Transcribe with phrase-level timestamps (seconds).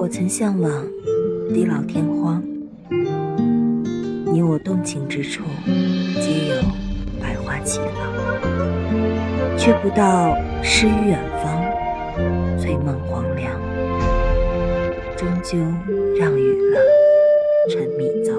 [0.00, 0.86] 我曾向往
[1.52, 2.40] 地老天荒，
[4.32, 6.62] 你我动情之处，皆有
[7.20, 11.60] 百花齐放，却不到诗与远方，
[12.56, 13.50] 醉梦黄粱，
[15.16, 15.58] 终究
[16.16, 16.80] 让雨了，
[17.68, 18.37] 沉迷早。